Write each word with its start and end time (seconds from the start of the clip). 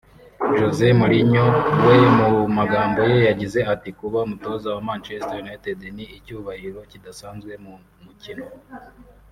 José 0.57 0.87
Mourinho 0.99 1.45
we 1.85 1.97
mu 2.17 2.31
magambo 2.57 2.99
ye 3.11 3.17
yagize 3.29 3.59
ati 3.73 3.89
“Kuba 3.99 4.17
umutoza 4.27 4.67
wa 4.75 4.81
Manchester 4.89 5.37
United 5.45 5.79
ni 5.95 6.05
icyubahiro 6.17 6.79
kidasanzwe 6.91 7.53
mu 7.63 7.73
mukino 8.05 8.45